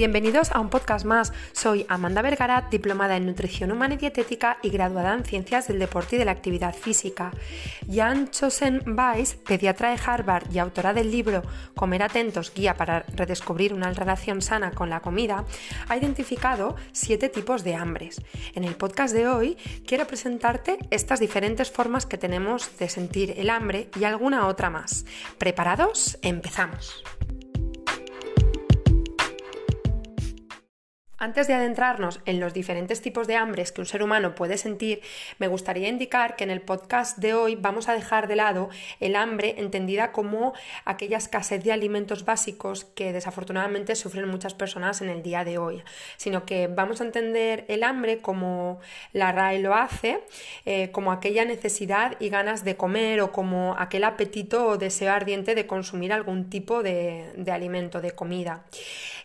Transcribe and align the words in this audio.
Bienvenidos 0.00 0.50
a 0.52 0.60
un 0.60 0.70
podcast 0.70 1.04
más. 1.04 1.30
Soy 1.52 1.84
Amanda 1.90 2.22
Vergara, 2.22 2.68
diplomada 2.70 3.18
en 3.18 3.26
nutrición 3.26 3.70
humana 3.70 3.92
y 3.92 3.96
dietética 3.98 4.56
y 4.62 4.70
graduada 4.70 5.12
en 5.12 5.26
ciencias 5.26 5.68
del 5.68 5.78
deporte 5.78 6.16
y 6.16 6.18
de 6.18 6.24
la 6.24 6.30
actividad 6.30 6.74
física. 6.74 7.32
Jan 7.86 8.30
Chosen 8.30 8.82
Weiss, 8.96 9.34
pediatra 9.34 9.90
de 9.90 10.00
Harvard 10.02 10.50
y 10.54 10.58
autora 10.58 10.94
del 10.94 11.10
libro 11.10 11.42
Comer 11.74 12.02
atentos, 12.02 12.50
guía 12.54 12.78
para 12.78 13.00
redescubrir 13.14 13.74
una 13.74 13.92
relación 13.92 14.40
sana 14.40 14.70
con 14.70 14.88
la 14.88 15.00
comida, 15.00 15.44
ha 15.86 15.98
identificado 15.98 16.76
siete 16.92 17.28
tipos 17.28 17.62
de 17.62 17.74
hambres. 17.74 18.22
En 18.54 18.64
el 18.64 18.76
podcast 18.76 19.12
de 19.12 19.28
hoy 19.28 19.58
quiero 19.86 20.06
presentarte 20.06 20.78
estas 20.88 21.20
diferentes 21.20 21.70
formas 21.70 22.06
que 22.06 22.16
tenemos 22.16 22.78
de 22.78 22.88
sentir 22.88 23.34
el 23.36 23.50
hambre 23.50 23.90
y 24.00 24.04
alguna 24.04 24.46
otra 24.46 24.70
más. 24.70 25.04
¿Preparados? 25.36 26.18
Empezamos. 26.22 27.04
Antes 31.22 31.46
de 31.46 31.52
adentrarnos 31.52 32.22
en 32.24 32.40
los 32.40 32.54
diferentes 32.54 33.02
tipos 33.02 33.26
de 33.26 33.36
hambres 33.36 33.72
que 33.72 33.82
un 33.82 33.86
ser 33.86 34.02
humano 34.02 34.34
puede 34.34 34.56
sentir, 34.56 35.02
me 35.38 35.48
gustaría 35.48 35.86
indicar 35.86 36.34
que 36.34 36.44
en 36.44 36.50
el 36.50 36.62
podcast 36.62 37.18
de 37.18 37.34
hoy 37.34 37.56
vamos 37.56 37.90
a 37.90 37.92
dejar 37.92 38.26
de 38.26 38.36
lado 38.36 38.70
el 39.00 39.14
hambre 39.14 39.56
entendida 39.58 40.12
como 40.12 40.54
aquella 40.86 41.18
escasez 41.18 41.62
de 41.62 41.72
alimentos 41.72 42.24
básicos 42.24 42.86
que 42.86 43.12
desafortunadamente 43.12 43.96
sufren 43.96 44.30
muchas 44.30 44.54
personas 44.54 45.02
en 45.02 45.10
el 45.10 45.22
día 45.22 45.44
de 45.44 45.58
hoy, 45.58 45.82
sino 46.16 46.46
que 46.46 46.68
vamos 46.68 47.02
a 47.02 47.04
entender 47.04 47.66
el 47.68 47.82
hambre 47.82 48.22
como 48.22 48.80
la 49.12 49.30
RAE 49.30 49.58
lo 49.58 49.74
hace, 49.74 50.24
eh, 50.64 50.90
como 50.90 51.12
aquella 51.12 51.44
necesidad 51.44 52.16
y 52.18 52.30
ganas 52.30 52.64
de 52.64 52.78
comer 52.78 53.20
o 53.20 53.30
como 53.30 53.76
aquel 53.78 54.04
apetito 54.04 54.68
o 54.68 54.78
deseo 54.78 55.12
ardiente 55.12 55.54
de 55.54 55.66
consumir 55.66 56.14
algún 56.14 56.48
tipo 56.48 56.82
de, 56.82 57.30
de 57.36 57.52
alimento, 57.52 58.00
de 58.00 58.12
comida. 58.12 58.64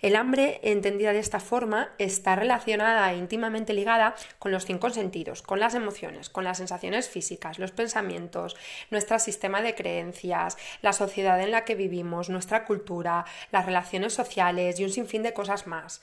El 0.01 0.17
hambre, 0.17 0.59
entendida 0.61 1.13
de 1.13 1.19
esta 1.19 1.39
forma, 1.39 1.84
está 1.97 2.35
relacionada 2.35 3.11
e 3.11 3.17
íntimamente 3.17 3.73
ligada 3.73 4.15
con 4.39 4.51
los 4.51 4.65
cinco 4.65 4.89
sentidos, 4.89 5.41
con 5.41 5.59
las 5.59 5.75
emociones, 5.75 6.29
con 6.29 6.43
las 6.43 6.57
sensaciones 6.57 7.09
físicas, 7.09 7.59
los 7.59 7.71
pensamientos, 7.71 8.55
nuestro 8.89 9.19
sistema 9.19 9.61
de 9.61 9.75
creencias, 9.75 10.57
la 10.81 10.93
sociedad 10.93 11.39
en 11.41 11.51
la 11.51 11.65
que 11.65 11.75
vivimos, 11.75 12.29
nuestra 12.29 12.65
cultura, 12.65 13.25
las 13.51 13.65
relaciones 13.65 14.13
sociales 14.13 14.79
y 14.79 14.83
un 14.83 14.91
sinfín 14.91 15.23
de 15.23 15.33
cosas 15.33 15.67
más. 15.67 16.01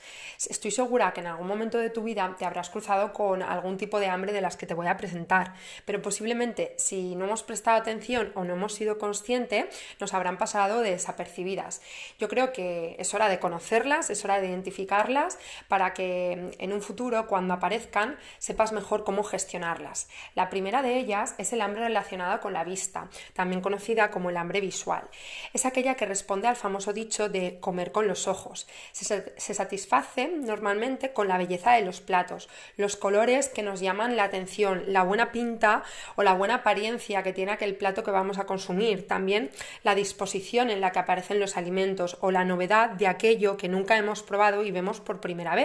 Estoy 0.49 0.71
segura 0.71 1.13
que 1.13 1.21
en 1.21 1.27
algún 1.27 1.47
momento 1.47 1.77
de 1.77 1.89
tu 1.89 2.03
vida 2.03 2.35
te 2.37 2.45
habrás 2.45 2.69
cruzado 2.69 3.13
con 3.13 3.41
algún 3.41 3.77
tipo 3.77 3.99
de 3.99 4.07
hambre 4.07 4.33
de 4.33 4.41
las 4.41 4.57
que 4.57 4.65
te 4.65 4.73
voy 4.73 4.87
a 4.87 4.97
presentar, 4.97 5.53
pero 5.85 6.01
posiblemente 6.01 6.75
si 6.77 7.15
no 7.15 7.25
hemos 7.25 7.43
prestado 7.43 7.77
atención 7.77 8.31
o 8.35 8.43
no 8.43 8.53
hemos 8.53 8.73
sido 8.73 8.97
conscientes, 8.97 9.65
nos 9.99 10.13
habrán 10.13 10.37
pasado 10.37 10.81
desapercibidas. 10.81 11.81
Yo 12.19 12.27
creo 12.27 12.53
que 12.53 12.95
es 12.99 13.13
hora 13.13 13.29
de 13.29 13.39
conocerlas 13.39 13.73
es 14.09 14.23
hora 14.23 14.39
de 14.39 14.47
identificarlas 14.47 15.37
para 15.73 15.95
que 15.95 16.51
en 16.59 16.71
un 16.71 16.83
futuro, 16.83 17.25
cuando 17.25 17.55
aparezcan, 17.55 18.19
sepas 18.37 18.73
mejor 18.73 19.03
cómo 19.03 19.23
gestionarlas. 19.23 20.07
La 20.35 20.51
primera 20.51 20.83
de 20.83 20.99
ellas 20.99 21.33
es 21.39 21.51
el 21.51 21.61
hambre 21.61 21.81
relacionado 21.81 22.39
con 22.41 22.53
la 22.53 22.63
vista, 22.63 23.09
también 23.33 23.59
conocida 23.59 24.11
como 24.11 24.29
el 24.29 24.37
hambre 24.37 24.61
visual. 24.61 25.09
Es 25.51 25.65
aquella 25.65 25.95
que 25.95 26.05
responde 26.05 26.47
al 26.47 26.57
famoso 26.57 26.93
dicho 26.93 27.27
de 27.27 27.57
comer 27.59 27.91
con 27.91 28.07
los 28.07 28.27
ojos. 28.27 28.67
Se, 28.91 29.33
se 29.35 29.53
satisface 29.55 30.27
normalmente 30.27 31.11
con 31.11 31.27
la 31.27 31.39
belleza 31.39 31.71
de 31.71 31.81
los 31.81 32.01
platos, 32.01 32.49
los 32.77 32.95
colores 32.95 33.49
que 33.49 33.63
nos 33.63 33.79
llaman 33.79 34.15
la 34.15 34.25
atención, 34.25 34.83
la 34.93 35.01
buena 35.01 35.31
pinta 35.31 35.81
o 36.15 36.21
la 36.21 36.35
buena 36.35 36.57
apariencia 36.57 37.23
que 37.23 37.33
tiene 37.33 37.51
aquel 37.51 37.75
plato 37.77 38.03
que 38.03 38.11
vamos 38.11 38.37
a 38.37 38.45
consumir, 38.45 39.07
también 39.07 39.49
la 39.81 39.95
disposición 39.95 40.69
en 40.69 40.81
la 40.81 40.91
que 40.91 40.99
aparecen 40.99 41.39
los 41.39 41.57
alimentos 41.57 42.19
o 42.21 42.29
la 42.29 42.45
novedad 42.45 42.91
de 42.91 43.07
aquello 43.07 43.57
que 43.57 43.69
nunca 43.69 43.97
hemos 43.97 44.21
probado 44.21 44.63
y 44.63 44.69
vemos 44.69 44.99
por 44.99 45.19
primera 45.19 45.55
vez. 45.55 45.62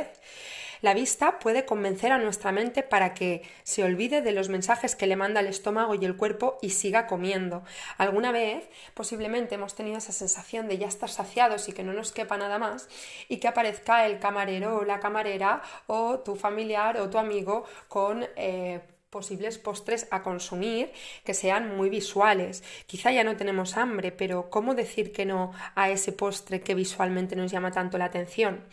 La 0.80 0.94
vista 0.94 1.40
puede 1.40 1.64
convencer 1.64 2.12
a 2.12 2.18
nuestra 2.18 2.52
mente 2.52 2.82
para 2.82 3.14
que 3.14 3.42
se 3.64 3.82
olvide 3.82 4.22
de 4.22 4.32
los 4.32 4.48
mensajes 4.48 4.94
que 4.94 5.08
le 5.08 5.16
manda 5.16 5.40
el 5.40 5.48
estómago 5.48 5.94
y 5.94 6.04
el 6.04 6.16
cuerpo 6.16 6.58
y 6.62 6.70
siga 6.70 7.06
comiendo. 7.06 7.64
Alguna 7.96 8.30
vez 8.30 8.68
posiblemente 8.94 9.56
hemos 9.56 9.74
tenido 9.74 9.98
esa 9.98 10.12
sensación 10.12 10.68
de 10.68 10.78
ya 10.78 10.86
estar 10.86 11.10
saciados 11.10 11.68
y 11.68 11.72
que 11.72 11.82
no 11.82 11.92
nos 11.92 12.12
quepa 12.12 12.38
nada 12.38 12.58
más 12.58 12.88
y 13.28 13.38
que 13.38 13.48
aparezca 13.48 14.06
el 14.06 14.20
camarero 14.20 14.76
o 14.76 14.84
la 14.84 15.00
camarera 15.00 15.62
o 15.86 16.20
tu 16.20 16.36
familiar 16.36 16.98
o 16.98 17.10
tu 17.10 17.18
amigo 17.18 17.64
con... 17.88 18.26
Eh, 18.36 18.80
posibles 19.10 19.56
postres 19.56 20.06
a 20.10 20.22
consumir 20.22 20.92
que 21.24 21.32
sean 21.32 21.76
muy 21.76 21.88
visuales. 21.88 22.62
Quizá 22.86 23.10
ya 23.10 23.24
no 23.24 23.36
tenemos 23.36 23.76
hambre, 23.76 24.12
pero 24.12 24.50
¿cómo 24.50 24.74
decir 24.74 25.12
que 25.12 25.24
no 25.24 25.52
a 25.74 25.88
ese 25.88 26.12
postre 26.12 26.60
que 26.60 26.74
visualmente 26.74 27.34
nos 27.34 27.50
llama 27.50 27.70
tanto 27.70 27.96
la 27.96 28.04
atención? 28.04 28.64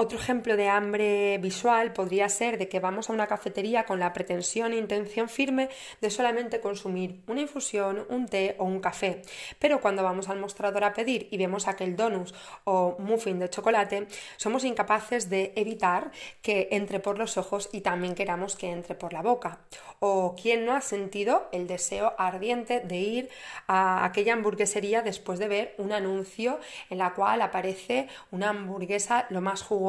Otro 0.00 0.16
ejemplo 0.16 0.56
de 0.56 0.68
hambre 0.68 1.38
visual 1.38 1.92
podría 1.92 2.28
ser 2.28 2.56
de 2.56 2.68
que 2.68 2.78
vamos 2.78 3.10
a 3.10 3.12
una 3.12 3.26
cafetería 3.26 3.84
con 3.84 3.98
la 3.98 4.12
pretensión 4.12 4.72
e 4.72 4.76
intención 4.76 5.28
firme 5.28 5.70
de 6.00 6.08
solamente 6.08 6.60
consumir 6.60 7.20
una 7.26 7.40
infusión, 7.40 8.06
un 8.08 8.28
té 8.28 8.54
o 8.58 8.64
un 8.64 8.78
café. 8.78 9.22
Pero 9.58 9.80
cuando 9.80 10.04
vamos 10.04 10.28
al 10.28 10.38
mostrador 10.38 10.84
a 10.84 10.92
pedir 10.92 11.26
y 11.32 11.36
vemos 11.36 11.66
aquel 11.66 11.96
donus 11.96 12.32
o 12.62 12.94
muffin 13.00 13.40
de 13.40 13.50
chocolate, 13.50 14.06
somos 14.36 14.62
incapaces 14.62 15.30
de 15.30 15.52
evitar 15.56 16.12
que 16.42 16.68
entre 16.70 17.00
por 17.00 17.18
los 17.18 17.36
ojos 17.36 17.68
y 17.72 17.80
también 17.80 18.14
queramos 18.14 18.54
que 18.54 18.70
entre 18.70 18.94
por 18.94 19.12
la 19.12 19.22
boca. 19.22 19.62
O 19.98 20.36
quién 20.40 20.64
no 20.64 20.76
ha 20.76 20.80
sentido 20.80 21.48
el 21.50 21.66
deseo 21.66 22.14
ardiente 22.18 22.78
de 22.78 22.98
ir 22.98 23.30
a 23.66 24.04
aquella 24.04 24.34
hamburguesería 24.34 25.02
después 25.02 25.40
de 25.40 25.48
ver 25.48 25.74
un 25.76 25.90
anuncio 25.90 26.60
en 26.88 26.98
la 26.98 27.14
cual 27.14 27.42
aparece 27.42 28.06
una 28.30 28.50
hamburguesa 28.50 29.26
lo 29.30 29.40
más 29.40 29.62
jugosa 29.62 29.87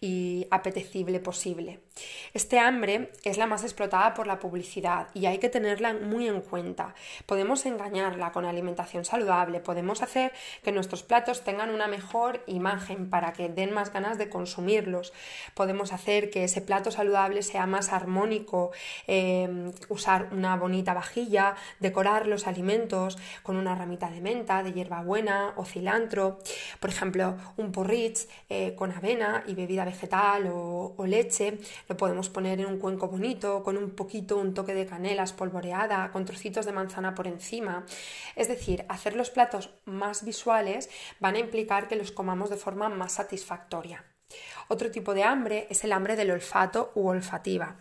y 0.00 0.46
apetecible 0.50 1.20
posible. 1.20 1.80
Este 2.34 2.58
hambre 2.58 3.10
es 3.24 3.38
la 3.38 3.46
más 3.46 3.62
explotada 3.62 4.14
por 4.14 4.26
la 4.26 4.38
publicidad 4.38 5.08
y 5.14 5.26
hay 5.26 5.38
que 5.38 5.48
tenerla 5.48 5.94
muy 5.94 6.28
en 6.28 6.40
cuenta. 6.40 6.94
Podemos 7.26 7.66
engañarla 7.66 8.32
con 8.32 8.44
alimentación 8.44 9.04
saludable, 9.04 9.60
podemos 9.60 10.02
hacer 10.02 10.32
que 10.62 10.72
nuestros 10.72 11.02
platos 11.02 11.44
tengan 11.44 11.70
una 11.70 11.86
mejor 11.86 12.42
imagen 12.46 13.08
para 13.10 13.32
que 13.32 13.48
den 13.48 13.72
más 13.72 13.92
ganas 13.92 14.18
de 14.18 14.28
consumirlos, 14.28 15.12
podemos 15.54 15.92
hacer 15.92 16.30
que 16.30 16.44
ese 16.44 16.60
plato 16.60 16.90
saludable 16.90 17.42
sea 17.42 17.66
más 17.66 17.92
armónico, 17.92 18.70
em, 19.06 19.72
usar 19.88 20.28
una 20.32 20.56
bonita 20.56 20.94
vajilla, 20.94 21.54
decorar 21.80 22.26
los 22.26 22.46
alimentos 22.46 23.18
con 23.42 23.56
una 23.56 23.74
ramita 23.74 24.10
de 24.10 24.20
menta, 24.20 24.62
de 24.62 24.72
hierbabuena 24.72 25.54
o 25.56 25.64
cilantro, 25.64 26.38
por 26.80 26.90
ejemplo, 26.90 27.36
un 27.56 27.72
porridge 27.72 28.28
eh, 28.48 28.74
con 28.76 28.92
avena 28.92 29.44
y 29.46 29.54
bebida 29.54 29.84
vegetal 29.84 30.50
o, 30.52 30.94
leche, 31.06 31.58
lo 31.88 31.96
podemos 31.96 32.28
poner 32.28 32.60
en 32.60 32.66
un 32.66 32.78
cuenco 32.78 33.08
bonito, 33.08 33.62
con 33.62 33.76
un 33.76 33.90
poquito, 33.90 34.36
un 34.36 34.54
toque 34.54 34.74
de 34.74 34.86
canela 34.86 35.22
espolvoreada, 35.22 36.10
con 36.12 36.24
trocitos 36.24 36.66
de 36.66 36.72
manzana 36.72 37.14
por 37.14 37.26
encima. 37.26 37.84
Es 38.34 38.48
decir, 38.48 38.84
hacer 38.88 39.14
los 39.16 39.30
platos 39.30 39.70
más 39.84 40.24
visuales 40.24 40.90
van 41.20 41.36
a 41.36 41.40
implicar 41.40 41.88
que 41.88 41.96
los 41.96 42.12
comamos 42.12 42.50
de 42.50 42.56
forma 42.56 42.88
más 42.88 43.12
satisfactoria. 43.12 44.04
Otro 44.68 44.90
tipo 44.90 45.14
de 45.14 45.22
hambre 45.22 45.68
es 45.70 45.84
el 45.84 45.92
hambre 45.92 46.16
del 46.16 46.32
olfato 46.32 46.90
u 46.96 47.06
olfativa. 47.06 47.76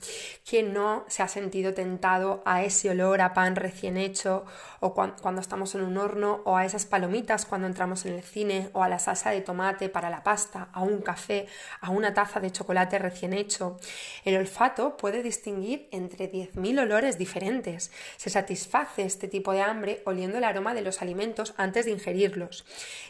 Quien 0.48 0.72
no 0.72 1.04
se 1.08 1.24
ha 1.24 1.28
sentido 1.28 1.74
tentado 1.74 2.44
a 2.46 2.64
ese 2.64 2.92
olor 2.92 3.22
a 3.22 3.34
pan 3.34 3.56
recién 3.56 3.98
hecho 3.98 4.46
o 4.82 4.94
cuando 4.94 5.42
estamos 5.42 5.74
en 5.74 5.82
un 5.82 5.98
horno 5.98 6.44
o 6.46 6.56
a 6.56 6.66
esas 6.66 6.86
palomitas 6.86 7.48
cuando 7.48 7.66
entramos 7.66 8.06
en 8.06 8.14
el 8.14 8.22
cine 8.22 8.70
o 8.74 8.84
a 8.84 8.90
la 8.90 9.00
salsa 9.00 9.32
de 9.32 9.42
tomate 9.42 9.90
para 9.90 10.12
la 10.12 10.24
pasta, 10.24 10.70
a 10.74 10.82
un 10.82 11.02
café, 11.02 11.48
a 11.82 11.90
una 11.90 12.14
taza 12.14 12.40
de 12.40 12.52
chocolate 12.52 13.00
recién 13.00 13.34
hecho? 13.34 13.80
El 14.24 14.38
olfato 14.38 14.96
puede 14.96 15.24
distinguir 15.24 15.90
entre 15.92 16.32
10.000 16.32 16.82
olores 16.82 17.18
diferentes. 17.18 17.92
Se 18.18 18.30
satisface 18.30 19.04
este 19.04 19.28
tipo 19.28 19.54
de 19.54 19.62
hambre 19.62 20.04
oliendo 20.06 20.38
el 20.38 20.44
aroma 20.44 20.76
de 20.76 20.84
los 20.84 21.02
alimentos 21.02 21.56
antes 21.58 21.86
de 21.86 21.92
ingerirlos. 21.92 22.64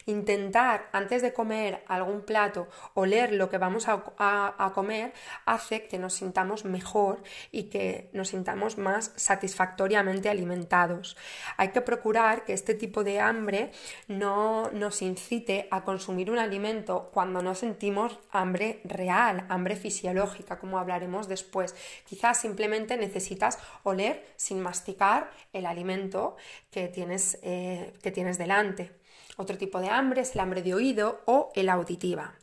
Intentar 0.06 0.88
antes 0.94 1.22
de 1.22 1.34
comer 1.34 1.84
algún 1.88 2.22
plato 2.22 2.70
oler 2.94 3.25
lo 3.32 3.50
que 3.50 3.58
vamos 3.58 3.88
a, 3.88 4.72
comer 4.74 5.14
hace 5.46 5.88
que 5.88 5.98
nos 5.98 6.14
sintamos 6.14 6.66
mejor 6.66 7.24
y 7.52 7.64
que 7.64 8.10
nos 8.14 8.30
sintamos 8.30 8.78
más 8.78 9.12
satisfactoriamente 9.16 10.30
alimentados. 10.30 11.18
Hay 11.58 11.70
que 11.70 11.82
procurar 11.82 12.46
que 12.46 12.54
este 12.54 12.74
tipo 12.74 13.04
de 13.04 13.20
hambre 13.20 13.72
no 14.08 14.70
nos 14.72 15.02
incite 15.02 15.68
a 15.72 15.84
consumir 15.84 16.32
un 16.32 16.40
alimento 16.40 17.10
cuando 17.14 17.42
no 17.42 17.56
sentimos 17.56 18.20
hambre 18.32 18.82
real, 18.84 19.46
hambre 19.50 19.76
fisiológica, 19.76 20.60
como 20.60 20.80
hablaremos 20.80 21.28
después. 21.28 21.76
Quizás 22.06 22.40
simplemente 22.40 22.98
necesitas 22.98 23.60
oler 23.84 24.26
sin 24.36 24.62
masticar 24.62 25.32
el 25.54 25.66
alimento 25.66 26.36
que 26.72 26.88
tienes, 26.88 27.40
eh, 27.42 27.94
que 28.02 28.12
tienes 28.12 28.38
delante. 28.38 29.05
Otro 29.38 29.58
tipo 29.58 29.82
de 29.82 29.90
hambre 29.90 30.22
es 30.22 30.34
el 30.34 30.40
hambre 30.40 30.62
de 30.62 30.74
oído 30.74 31.22
o 31.26 31.52
el 31.56 31.70
auditiva. 31.70 32.36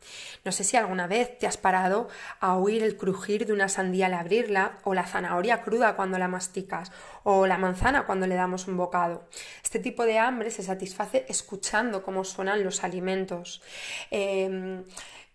No 0.44 0.53
sé 0.53 0.62
si 0.62 0.77
alguna 0.77 1.06
vez 1.06 1.39
te 1.39 1.47
has 1.47 1.56
parado 1.56 2.09
a 2.41 2.56
oír 2.56 2.83
el 2.83 2.97
crujir 2.97 3.47
de 3.47 3.53
una 3.53 3.69
sandía 3.69 4.06
al 4.06 4.15
abrirla, 4.15 4.79
o 4.85 4.93
la 4.93 5.06
zanahoria 5.06 5.62
cruda 5.62 5.97
cuando 5.97 6.19
la 6.19 6.29
masticas, 6.29 6.93
o 7.25 7.47
la 7.47 7.59
manzana 7.59 8.05
cuando 8.05 8.27
le 8.27 8.35
damos 8.35 8.69
un 8.69 8.77
bocado. 8.77 9.27
Este 9.62 9.79
tipo 9.79 10.05
de 10.05 10.19
hambre 10.19 10.50
se 10.50 10.62
satisface 10.62 11.25
escuchando 11.29 12.03
cómo 12.03 12.25
suenan 12.25 12.62
los 12.65 12.85
alimentos. 12.85 13.62
Em, 14.11 14.85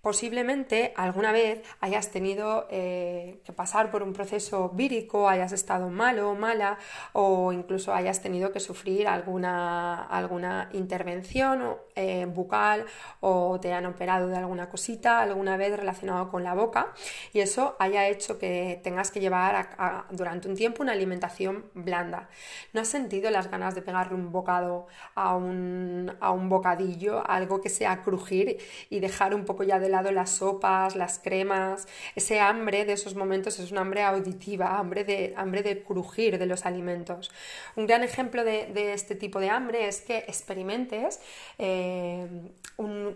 Posiblemente 0.08 0.94
alguna 0.96 1.34
vez 1.34 1.64
hayas 1.82 2.12
tenido 2.12 2.66
eh, 2.72 3.42
que 3.44 3.52
pasar 3.52 3.92
por 3.92 4.04
un 4.04 4.14
proceso 4.14 4.70
vírico, 4.70 5.28
hayas 5.28 5.52
estado 5.52 5.90
malo 5.90 6.30
o 6.30 6.34
mala, 6.34 6.78
o 7.12 7.52
incluso 7.52 7.94
hayas 7.94 8.22
tenido 8.22 8.54
que 8.54 8.62
sufrir 8.62 9.10
alguna, 9.10 10.02
alguna 10.06 10.70
intervención 10.72 11.76
eh, 11.94 12.26
bucal 12.26 12.86
o 13.20 13.60
te 13.60 13.74
han 13.74 13.86
operado 13.86 14.28
de 14.28 14.38
alguna 14.38 14.70
cosita 14.70 15.20
alguna 15.20 15.58
vez 15.58 15.76
relacionado 15.76 16.30
con 16.30 16.42
la 16.42 16.54
boca 16.54 16.94
y 17.34 17.42
eso 17.42 17.76
haya 17.80 18.08
hecho 18.08 18.40
que 18.40 18.80
tengas 18.84 19.12
que 19.12 19.20
llevar 19.20 20.06
durante 20.12 20.48
un 20.48 20.56
tiempo 20.56 20.84
una 20.84 20.94
alimentación 20.94 21.66
blanda. 21.74 22.30
¿No 22.72 22.80
has 22.80 22.88
sentido 22.88 23.30
las 23.30 23.52
ganas 23.52 23.76
de 23.76 23.82
pegarle 23.82 24.16
un 24.16 24.32
bocado 24.32 24.88
a 25.16 25.36
un, 25.36 26.16
a 26.22 26.32
un 26.32 26.48
bocadillo, 26.48 27.30
algo 27.30 27.60
que 27.60 27.70
sea 27.70 28.04
crujir 28.04 28.60
y 28.90 29.02
dejar 29.02 29.36
un 29.36 29.44
poco 29.44 29.64
ya 29.64 29.80
de 29.80 29.97
las 30.12 30.30
sopas, 30.32 30.96
las 30.96 31.20
cremas? 31.20 31.88
Ese 32.16 32.40
hambre 32.40 32.86
de 32.86 32.94
esos 32.94 33.16
momentos 33.16 33.60
es 33.60 33.72
un 33.72 33.78
hambre 33.78 34.04
auditiva, 34.04 34.78
hambre 34.78 35.04
de, 35.04 35.34
hambre 35.38 35.64
de 35.64 35.84
crujir 35.84 36.38
de 36.38 36.46
los 36.46 36.66
alimentos. 36.66 37.32
Un 37.76 37.88
gran 37.88 38.04
ejemplo 38.04 38.44
de, 38.44 38.94
este 38.94 39.16
tipo 39.16 39.40
de 39.40 39.50
hambre 39.50 39.88
es 39.88 40.02
que 40.02 40.20
experimentes 40.20 41.20
eh, 41.58 42.28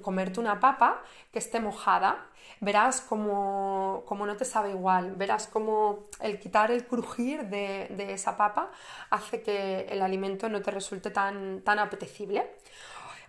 comerte 0.02 0.40
una 0.40 0.60
papa 0.60 1.02
que 1.32 1.40
esté 1.40 1.60
mojada 1.60 2.28
verás 2.62 3.02
como, 3.02 4.06
no 4.08 4.38
te 4.38 4.46
sabe 4.46 4.70
igual, 4.70 5.16
verás 5.16 5.48
como 5.48 6.06
el 6.22 6.40
quitar 6.40 6.72
el 6.72 6.86
crujir 6.86 7.46
de, 7.46 7.88
de, 7.90 8.14
esa 8.14 8.38
papa 8.38 8.72
hace 9.10 9.42
que 9.42 9.88
el 9.90 10.02
alimento 10.02 10.48
no 10.48 10.62
te 10.62 10.72
resulte 10.72 11.10
tan, 11.10 11.62
tan 11.62 11.80
apetecible. 11.80 12.52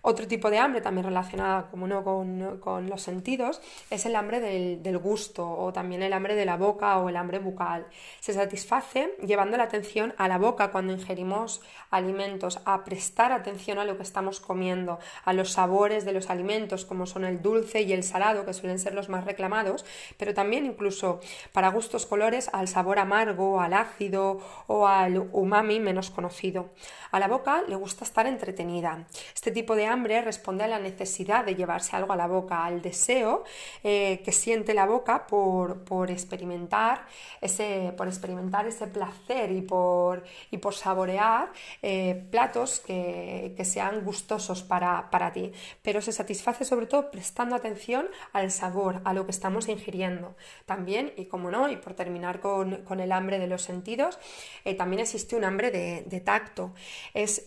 Otro 0.05 0.27
tipo 0.27 0.49
de 0.49 0.57
hambre, 0.57 0.81
también 0.81 1.05
relacionada, 1.05 1.69
como 1.71 1.87
no, 1.87 2.03
con, 2.03 2.89
los 2.89 3.01
sentidos, 3.01 3.61
es 3.89 4.05
el 4.05 4.17
hambre 4.17 4.41
del, 4.41 4.97
gusto 4.97 5.49
o 5.49 5.71
también 5.71 6.03
el 6.03 6.11
hambre 6.11 6.35
de 6.35 6.43
la 6.43 6.57
boca 6.57 6.97
o 6.97 7.07
el 7.07 7.15
hambre 7.15 7.39
bucal. 7.39 7.87
Se 8.19 8.33
satisface 8.33 9.15
llevando 9.25 9.55
la 9.55 9.63
atención 9.63 10.13
a 10.17 10.27
la 10.27 10.37
boca 10.37 10.71
cuando 10.71 10.91
ingerimos 10.91 11.61
alimentos, 11.89 12.59
a 12.65 12.83
prestar 12.83 13.31
atención 13.31 13.79
a 13.79 13.85
lo 13.85 13.95
que 13.95 14.03
estamos 14.03 14.41
comiendo, 14.41 14.99
a 15.23 15.31
los 15.31 15.53
sabores 15.53 16.03
de 16.03 16.11
los 16.11 16.29
alimentos, 16.29 16.83
como 16.83 17.05
son 17.05 17.23
el 17.23 17.41
dulce 17.41 17.83
y 17.83 17.93
el 17.93 18.03
salado, 18.03 18.45
que 18.45 18.53
suelen 18.53 18.79
ser 18.79 18.95
los 18.95 19.07
más 19.07 19.23
reclamados, 19.23 19.85
pero 20.17 20.33
también 20.33 20.65
incluso 20.65 21.21
para 21.53 21.69
gustos 21.69 22.05
colores 22.05 22.49
al 22.51 22.67
sabor 22.67 22.99
amargo, 22.99 23.61
al 23.61 23.71
ácido 23.71 24.41
o 24.67 24.85
al 24.85 25.29
umami 25.31 25.79
menos 25.79 26.09
conocido. 26.09 26.71
A 27.11 27.19
la 27.19 27.29
boca 27.29 27.63
le 27.69 27.75
gusta 27.77 28.03
estar 28.03 28.27
entretenida. 28.27 29.05
Este 29.33 29.51
tipo 29.51 29.77
de 29.77 29.92
hambre 29.93 30.21
responde 30.21 30.63
a 30.63 30.67
la 30.67 30.79
necesidad 30.79 31.45
de 31.45 31.55
llevarse 31.55 31.95
algo 31.95 32.11
a 32.13 32.15
la 32.15 32.27
boca, 32.27 32.65
al 32.65 32.81
deseo 32.81 33.43
eh, 33.83 34.21
que 34.25 34.31
siente 34.31 34.73
la 34.73 34.85
boca 34.85 35.27
por, 35.27 36.11
experimentar 36.11 37.05
ese, 37.39 37.93
por 37.95 38.07
experimentar 38.07 38.67
ese 38.67 38.87
placer 38.87 39.51
y 39.51 39.61
por, 39.61 40.23
y 40.51 40.57
por 40.57 40.73
saborear 40.73 41.51
eh, 41.81 42.25
platos 42.31 42.79
que, 42.79 43.55
sean 43.63 44.03
gustosos 44.03 44.61
para, 44.61 45.31
ti. 45.33 45.53
Pero 45.81 46.01
se 46.01 46.11
satisface 46.11 46.65
sobre 46.65 46.85
todo 46.85 47.09
prestando 47.11 47.55
atención 47.55 48.07
al 48.33 48.51
sabor, 48.51 49.01
a 49.05 49.13
lo 49.13 49.23
que 49.25 49.31
estamos 49.31 49.69
ingiriendo. 49.69 50.35
También, 50.65 51.13
y 51.15 51.25
como 51.25 51.49
no, 51.49 51.69
y 51.69 51.77
por 51.77 51.93
terminar 51.93 52.41
con, 52.41 52.99
el 52.99 53.11
hambre 53.11 53.39
de 53.39 53.47
los 53.47 53.61
sentidos, 53.61 54.19
eh, 54.65 54.73
también 54.75 54.99
existe 54.99 55.37
un 55.37 55.45
hambre 55.45 55.71
de 55.71 56.19
tacto. 56.19 56.73
Es 57.13 57.45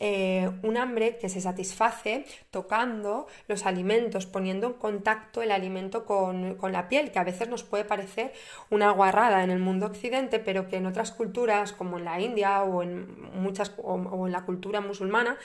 un 0.62 0.76
hambre 0.76 1.18
que 1.18 1.28
se 1.28 1.40
satisface 1.40 2.24
tocando 2.50 3.26
los 3.48 3.66
alimentos, 3.66 4.26
poniendo 4.26 4.68
en 4.68 4.72
contacto 4.74 5.42
el 5.42 5.50
alimento 5.50 6.04
con, 6.04 6.56
la 6.72 6.88
piel, 6.88 7.12
que 7.12 7.18
a 7.18 7.24
veces 7.24 7.48
nos 7.48 7.62
puede 7.62 7.84
parecer 7.84 8.32
una 8.70 8.90
guarrada 8.90 9.44
en 9.44 9.50
el 9.50 9.58
mundo 9.58 9.86
occidente, 9.86 10.38
pero 10.38 10.68
que 10.68 10.76
en 10.76 10.86
otras 10.86 11.12
culturas, 11.12 11.72
como 11.72 11.98
en 11.98 12.04
la 12.04 12.20
India 12.20 12.62
o 12.62 12.82
en 12.82 13.20
muchas 13.34 13.72
o, 13.78 14.26
en 14.26 14.32
la 14.32 14.44
cultura 14.44 14.80
musulmana, 14.80 15.36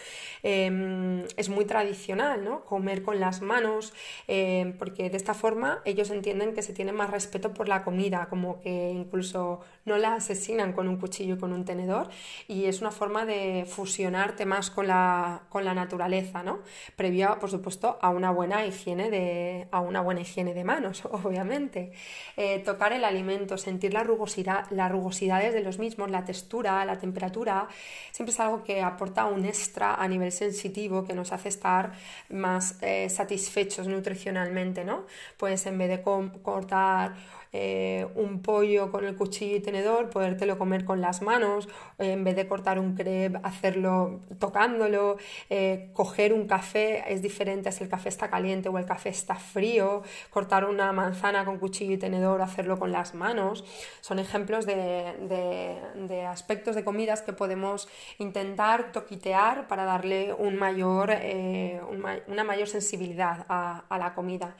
em, 0.43 1.23
es 1.37 1.49
muy 1.49 1.65
tradicional, 1.65 2.43
¿no? 2.43 2.63
Comer 2.65 3.03
con 3.03 3.19
las 3.19 3.41
manos, 3.41 3.93
em, 4.27 4.73
porque 4.77 5.09
de 5.09 5.17
esta 5.17 5.33
forma 5.33 5.81
ellos 5.85 6.09
entienden 6.11 6.53
que 6.53 6.61
se 6.61 6.73
tiene 6.73 6.91
más 6.91 7.09
respeto 7.09 7.53
por 7.53 7.67
la 7.67 7.83
comida, 7.83 8.27
como 8.29 8.59
que 8.61 8.91
incluso 8.91 9.61
no 9.85 9.97
la 9.97 10.15
asesinan 10.15 10.73
con 10.73 10.87
un 10.87 10.97
cuchillo 10.97 11.35
y 11.35 11.37
con 11.37 11.53
un 11.53 11.65
tenedor, 11.65 12.09
y 12.47 12.65
es 12.65 12.81
una 12.81 12.91
forma 12.91 13.25
de 13.25 13.65
fusionarte 13.67 14.45
más 14.45 14.69
con 14.69 14.87
la, 14.87 15.43
con 15.49 15.65
la 15.65 15.73
naturaleza, 15.73 16.43
¿no? 16.43 16.59
previo, 16.95 17.37
por 17.39 17.49
supuesto, 17.49 17.97
a 18.01 18.09
una 18.09 18.31
buena 18.31 18.65
higiene 18.65 19.09
de, 19.09 19.67
a 19.71 19.81
una 19.81 20.01
buena 20.01 20.21
higiene 20.21 20.53
de 20.53 20.63
manos, 20.63 21.03
obviamente. 21.11 21.91
Eh, 22.37 22.59
tocar 22.59 22.93
el 22.93 23.03
alimento, 23.03 23.57
sentir 23.57 23.93
la 23.93 24.03
rugosidad, 24.03 24.69
las 24.71 24.91
rugosidades 24.91 25.53
de 25.53 25.61
los 25.61 25.79
mismos, 25.79 26.11
la 26.11 26.25
textura, 26.25 26.83
la 26.85 26.97
temperatura, 26.97 27.67
siempre 28.11 28.31
es 28.33 28.39
algo 28.39 28.63
que 28.63 28.81
aporta 28.81 29.25
un 29.25 29.45
extra 29.45 29.95
a 29.95 30.07
nivel 30.07 30.31
sensitivo 30.31 31.03
que 31.05 31.13
nos 31.13 31.31
hace 31.31 31.49
estar 31.49 31.93
más 32.29 32.77
eh, 32.81 33.09
satisfechos 33.09 33.87
nutricionalmente, 33.87 34.83
¿no? 34.83 35.05
Pues 35.37 35.65
en 35.65 35.77
vez 35.77 35.89
de 35.89 36.01
cortar 36.01 37.15
eh, 37.53 38.07
un 38.15 38.41
pollo 38.41 38.91
con 38.91 39.03
el 39.03 39.17
cuchillo 39.17 39.57
y 39.57 39.59
tenedor, 39.59 40.09
podértelo 40.09 40.57
comer 40.57 40.85
con 40.85 41.01
las 41.01 41.21
manos, 41.21 41.67
en 41.99 42.23
vez 42.23 42.37
de 42.37 42.47
cortar 42.47 42.79
un 42.79 42.95
crepe, 42.95 43.39
hacerlo 43.43 44.21
tocándolo, 44.39 45.17
eh, 45.49 45.89
coger 45.93 46.31
un 46.31 46.47
café 46.47 47.03
es 47.11 47.21
diferente 47.21 47.69
si 47.73 47.83
el 47.83 47.89
café 47.89 48.07
está 48.07 48.29
caliente 48.29 48.69
o 48.69 48.77
el 48.77 48.85
café 48.85 49.09
está 49.09 49.35
frío, 49.35 50.01
cortar 50.29 50.63
una 50.63 50.93
manzana 50.93 51.43
con 51.43 51.57
cuchillo 51.59 51.93
y 51.93 51.97
tenedor, 51.97 52.41
hacerlo 52.41 52.79
con 52.79 52.93
las 52.93 53.15
manos, 53.15 53.65
son 53.99 54.19
ejemplos 54.19 54.65
de, 54.65 56.27
aspectos 56.29 56.75
de 56.75 56.85
comidas 56.85 57.21
que 57.21 57.33
podemos 57.33 57.89
intentar 58.17 58.93
toquitear 58.93 59.67
para 59.67 59.83
darle 59.83 60.33
un 60.33 60.55
mayor, 60.55 61.09
eh, 61.11 61.81
una 62.27 62.43
mayor 62.45 62.69
sensibilidad 62.69 63.45
a, 63.49 63.83
la 63.97 64.13
comida. 64.13 64.55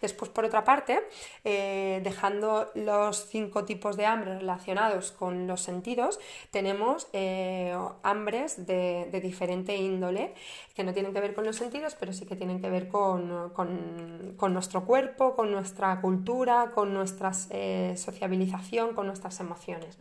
Después, 0.00 0.30
por 0.30 0.44
otra 0.44 0.62
parte, 0.64 1.00
dejando 1.42 2.35
los 2.40 3.26
cinco 3.26 3.64
tipos 3.64 3.96
de 3.96 4.06
hambre 4.06 4.38
relacionados 4.38 5.12
con 5.12 5.46
los 5.46 5.60
sentidos, 5.60 6.18
tenemos 6.50 7.08
eh, 7.12 7.76
hambres 8.02 8.66
de, 8.66 9.08
diferente 9.22 9.76
índole 9.76 10.34
que 10.74 10.84
no 10.84 10.92
tienen 10.92 11.12
que 11.12 11.20
ver 11.20 11.34
con 11.34 11.44
los 11.44 11.56
sentidos, 11.56 11.96
pero 11.98 12.12
sí 12.12 12.26
que 12.26 12.36
tienen 12.36 12.60
que 12.60 12.68
ver 12.68 12.88
con, 12.88 13.54
nuestro 14.52 14.84
cuerpo, 14.84 15.34
con 15.34 15.50
nuestra 15.50 16.00
cultura, 16.00 16.72
con 16.74 16.92
nuestra 16.92 17.32
eh, 17.50 17.94
sociabilización, 17.96 18.94
con 18.94 19.06
nuestras 19.06 19.40
emociones. 19.40 19.96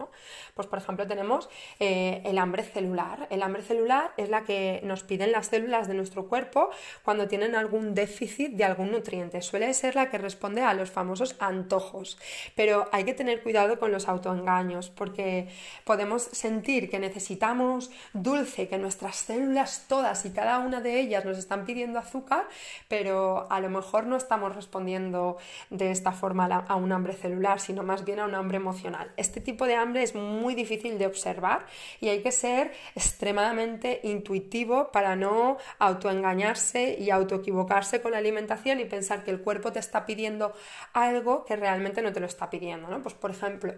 Pues, 0.54 0.68
por 0.68 0.80
ejemplo, 0.80 1.08
tenemos 1.08 1.50
eh, 1.80 2.22
el 2.26 2.38
hambre 2.38 2.64
celular. 2.64 3.28
El 3.30 3.42
hambre 3.42 3.62
celular 3.64 4.14
es 4.18 4.30
la 4.30 4.44
que 4.44 4.82
nos 4.84 5.04
piden 5.04 5.32
las 5.32 5.48
células 5.48 5.88
de 5.88 5.94
nuestro 5.94 6.28
cuerpo 6.28 6.70
cuando 7.04 7.28
tienen 7.28 7.56
algún 7.56 7.96
déficit 7.96 8.52
de 8.52 8.66
algún 8.66 8.92
nutriente. 8.92 9.42
Suele 9.42 9.74
ser 9.74 9.96
la 9.96 10.10
que 10.10 10.18
responde 10.18 10.62
a 10.62 10.74
los 10.74 10.92
famosos 10.92 11.36
antojos. 11.40 12.18
Pero 12.56 12.88
hay 12.92 13.04
que 13.04 13.14
tener 13.14 13.42
cuidado 13.42 13.80
con 13.80 13.92
los 13.92 14.08
autoengaños 14.08 14.90
porque 14.90 15.48
podemos 15.84 16.24
sentir 16.24 16.90
que 16.90 17.00
necesitamos 17.00 17.92
dulce, 18.14 18.68
que 18.68 18.78
nuestras 18.78 19.16
células 19.18 19.86
todas 19.88 20.26
y 20.26 20.32
cada 20.32 20.60
una 20.60 20.82
de 20.82 21.00
ellas 21.00 21.26
nos 21.26 21.38
están 21.38 21.66
pidiendo 21.66 22.00
azúcar, 22.00 22.48
pero 22.88 23.48
a 23.50 23.60
lo 23.60 23.70
mejor 23.70 24.06
no 24.06 24.16
estamos 24.16 24.56
respondiendo 24.56 25.38
de 25.70 25.92
esta 25.92 26.12
forma 26.12 26.46
a 26.46 26.76
un 26.76 26.92
hambre 26.92 27.14
celular, 27.14 27.60
sino 27.60 27.84
más 27.84 28.06
bien 28.06 28.20
a 28.20 28.26
un 28.26 28.36
hambre 28.36 28.58
emocional. 28.58 29.12
Este 29.18 29.42
tipo 29.42 29.66
de 29.66 29.76
hambre 29.76 30.04
es 30.04 30.16
muy 30.16 30.54
difícil 30.56 30.98
de 30.98 31.08
observar 31.08 31.66
y 32.00 32.10
hay 32.10 32.22
que 32.22 32.32
ser 32.32 32.72
extremadamente 32.96 34.02
intuitivo 34.04 34.92
para 34.92 35.16
no 35.16 35.58
autoengañarse 35.80 36.98
y 37.00 37.10
autoequivocarse 37.10 38.02
con 38.02 38.12
la 38.12 38.18
alimentación 38.18 38.80
y 38.80 38.86
pensar 38.86 39.24
que 39.24 39.32
el 39.32 39.42
cuerpo 39.42 39.72
te 39.72 39.80
está 39.80 40.06
pidiendo 40.06 40.54
algo 40.94 41.46
que 41.46 41.56
realmente 41.56 42.02
no 42.02 42.14
te 42.16 42.22
lo 42.22 42.26
está 42.26 42.50
pidiendo. 42.50 42.88
¿no? 42.88 43.02
Pues, 43.04 43.14
por 43.14 43.30
ejemplo, 43.30 43.74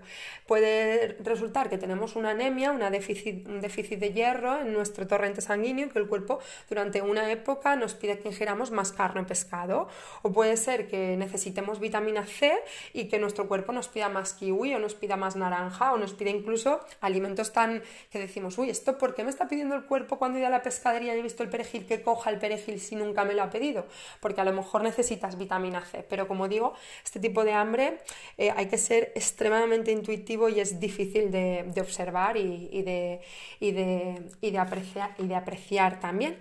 puede 0.45 1.17
resultar 1.23 1.69
que 1.69 1.77
tenemos 1.77 2.15
una 2.15 2.29
anemia, 2.29 2.71
déficit, 2.89 3.47
un 3.47 3.59
déficit 3.61 3.99
de 3.99 4.13
hierro 4.13 4.59
en 4.59 4.71
nuestro 4.73 5.07
torrente 5.07 5.41
sanguíneo, 5.41 5.89
que 5.89 5.97
el 5.97 6.07
cuerpo 6.07 6.39
durante 6.69 7.01
una 7.01 7.31
época 7.31 7.75
nos 7.75 7.95
pide 7.95 8.19
que 8.19 8.29
ingiramos 8.29 8.69
más 8.69 8.91
carne 8.91 9.21
o 9.21 9.25
pescado. 9.25 9.87
O 10.21 10.31
puede 10.31 10.55
ser 10.55 10.87
que 10.87 11.17
necesitemos 11.17 11.79
vitamina 11.79 12.25
C 12.25 12.53
y 12.93 13.05
que 13.05 13.17
nuestro 13.17 13.47
cuerpo 13.47 13.71
nos 13.73 13.87
pida 13.87 14.07
más 14.07 14.33
kiwi 14.33 14.75
o 14.75 14.79
nos 14.79 14.93
pida 14.93 15.17
más 15.17 15.35
naranja 15.35 15.93
o 15.93 15.97
nos 15.97 16.13
pida 16.13 16.29
incluso 16.29 16.79
alimentos 17.01 17.51
tan 17.53 17.81
que 18.11 18.19
decimos, 18.19 18.57
uy, 18.59 18.69
¿esto 18.69 18.99
por 18.99 19.15
qué 19.15 19.23
me 19.23 19.31
está 19.31 19.47
pidiendo 19.47 19.75
el 19.75 19.85
cuerpo 19.85 20.19
cuando 20.19 20.37
he 20.37 20.41
ido 20.41 20.47
a 20.47 20.51
la 20.51 20.61
pescadería 20.61 21.15
y 21.15 21.19
he 21.19 21.23
visto 21.23 21.41
el 21.41 21.49
perejil 21.49 21.87
que 21.87 22.03
coja 22.03 22.29
el 22.29 22.37
perejil 22.37 22.79
si 22.79 22.95
nunca 22.95 23.25
me 23.25 23.33
lo 23.33 23.41
ha 23.41 23.49
pedido? 23.49 23.87
Porque 24.19 24.41
a 24.41 24.45
lo 24.45 24.53
mejor 24.53 24.83
necesitas 24.83 25.39
vitamina 25.39 25.81
C. 25.81 26.05
Pero 26.07 26.27
como 26.27 26.47
digo, 26.47 26.75
este 27.03 27.19
tipo 27.19 27.43
de 27.43 27.53
hambre 27.53 27.97
eh, 28.37 28.51
hay 28.55 28.67
que 28.67 28.77
ser 28.77 29.11
extremadamente 29.15 29.91
intuitivo 29.91 30.49
y 30.49 30.59
es 30.59 30.79
difícil 30.79 31.31
de, 31.31 31.65
observar 31.79 32.37
y, 32.37 32.81
de, 32.81 33.21
de, 33.59 34.59
apreciar, 34.59 35.15
y 35.17 35.27
de 35.27 35.35
apreciar 35.35 35.99
también. 35.99 36.37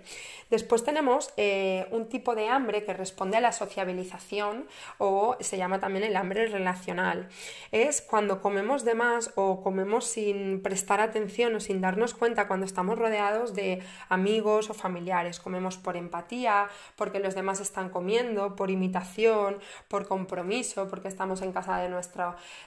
Después 0.49 0.83
tenemos 0.83 1.33
eh, 1.35 1.87
un 1.91 2.07
tipo 2.07 2.33
de 2.33 2.47
hambre 2.47 2.85
que 2.85 2.93
responde 2.93 3.35
a 3.35 3.41
la 3.41 3.51
sociabilización 3.51 4.65
o 4.97 5.35
se 5.41 5.57
llama 5.57 5.79
también 5.79 6.05
el 6.05 6.15
hambre 6.15 6.47
relacional. 6.47 7.27
Es 7.71 8.01
cuando 8.01 8.41
comemos 8.41 8.85
de 8.85 8.95
más 8.95 9.31
o 9.35 9.61
comemos 9.61 10.05
sin 10.05 10.61
prestar 10.61 11.01
atención 11.01 11.55
o 11.55 11.59
sin 11.59 11.81
darnos 11.81 12.13
cuenta 12.13 12.47
cuando 12.47 12.65
estamos 12.65 12.97
rodeados 12.97 13.53
de 13.55 13.83
amigos 14.07 14.69
o 14.69 14.73
familiares. 14.73 15.39
Comemos 15.39 15.77
por 15.77 15.97
empatía, 15.97 16.69
porque 16.95 17.19
los 17.19 17.35
demás 17.35 17.59
están 17.59 17.89
comiendo, 17.89 18.55
por 18.55 18.71
imitación, 18.71 19.59
por 19.89 20.07
compromiso, 20.07 20.87
porque 20.87 21.09
estamos 21.09 21.41
en 21.41 21.51
casa 21.51 21.66
de, 21.75 21.89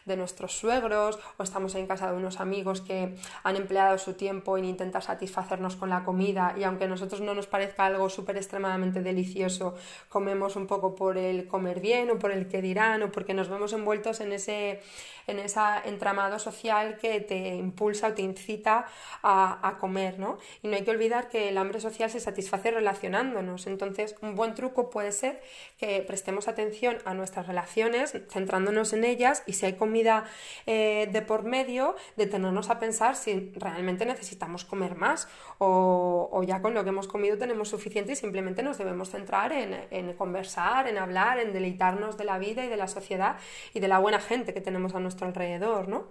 de 0.04 0.16
nuestros 0.16 0.52
suegros 0.52 1.18
o 1.38 1.42
estamos 1.42 1.74
en 1.74 1.86
casa 1.86 2.10
de 2.10 2.16
unos 2.16 2.40
amigos 2.40 2.80
que 2.82 3.14
han 3.42 3.56
empleado 3.56 3.96
su 3.98 4.14
tiempo 4.14 4.58
en 4.58 4.66
intentar 4.66 5.02
satisfacernos 5.02 5.76
con 5.76 5.88
la 5.88 6.04
comida 6.04 6.54
y 6.58 6.64
aunque 6.64 6.84
a 6.84 6.88
nosotros 6.88 7.20
no 7.20 7.34
nos 7.34 7.46
parezca 7.46 7.86
algo 7.86 8.08
súper 8.10 8.36
extremadamente 8.36 9.02
delicioso, 9.02 9.74
comemos 10.08 10.56
un 10.56 10.66
poco 10.66 10.94
por 10.94 11.16
el 11.16 11.46
comer 11.46 11.80
bien 11.80 12.10
o 12.10 12.18
por 12.18 12.30
el 12.30 12.48
que 12.48 12.60
dirán 12.60 13.02
o 13.02 13.10
porque 13.10 13.34
nos 13.34 13.48
vemos 13.48 13.72
envueltos 13.72 14.20
en 14.20 14.32
ese, 14.32 14.80
en 15.26 15.38
ese 15.38 15.60
entramado 15.84 16.38
social 16.38 16.98
que 16.98 17.20
te 17.20 17.54
impulsa 17.54 18.08
o 18.08 18.12
te 18.12 18.22
incita 18.22 18.86
a, 19.22 19.66
a 19.66 19.78
comer, 19.78 20.18
¿no? 20.18 20.38
Y 20.62 20.68
no 20.68 20.76
hay 20.76 20.84
que 20.84 20.90
olvidar 20.90 21.28
que 21.28 21.48
el 21.48 21.58
hambre 21.58 21.80
social 21.80 22.10
se 22.10 22.20
satisface 22.20 22.70
relacionándonos. 22.70 23.66
Entonces, 23.66 24.16
un 24.22 24.34
buen 24.34 24.54
truco 24.54 24.90
puede 24.90 25.12
ser 25.12 25.42
que 25.78 26.02
prestemos 26.06 26.48
atención 26.48 26.98
a 27.04 27.14
nuestras 27.14 27.46
relaciones, 27.46 28.16
centrándonos 28.28 28.89
en 28.92 29.04
ellas 29.04 29.42
y 29.46 29.54
si 29.54 29.66
hay 29.66 29.74
comida 29.74 30.24
eh, 30.66 31.08
de 31.12 31.22
por 31.22 31.44
medio, 31.44 31.96
detenernos 32.16 32.70
a 32.70 32.78
pensar 32.78 33.16
si 33.16 33.52
realmente 33.56 34.04
necesitamos 34.06 34.64
comer 34.64 34.96
más 34.96 35.28
o, 35.58 36.42
ya 36.46 36.62
con 36.62 36.74
lo 36.74 36.84
que 36.84 36.90
hemos 36.90 37.08
comido 37.08 37.38
tenemos 37.38 37.68
suficiente 37.68 38.12
y 38.12 38.16
simplemente 38.16 38.62
nos 38.62 38.78
debemos 38.78 39.10
centrar 39.10 39.52
en, 39.52 39.78
en 39.90 40.14
conversar, 40.14 40.88
en 40.88 40.98
hablar, 40.98 41.38
en 41.38 41.52
deleitarnos 41.52 42.16
de 42.16 42.24
la 42.24 42.38
vida 42.38 42.64
y 42.64 42.68
de 42.68 42.76
la 42.76 42.88
sociedad 42.88 43.36
y 43.74 43.80
de 43.80 43.88
la 43.88 43.98
buena 43.98 44.20
gente 44.20 44.54
que 44.54 44.60
tenemos 44.60 44.94
a 44.94 45.00
nuestro 45.00 45.26
alrededor, 45.26 45.88
¿no? 45.88 46.08